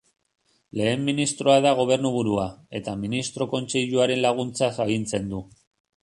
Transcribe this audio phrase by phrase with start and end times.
[0.79, 2.45] Lehen ministroa da gobernuburua,
[2.79, 5.43] eta ministro-kontseiluaren laguntzaz agintzen du.